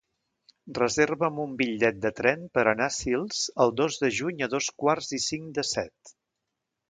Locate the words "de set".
5.59-6.15